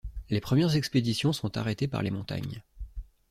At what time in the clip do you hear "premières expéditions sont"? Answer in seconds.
0.41-1.57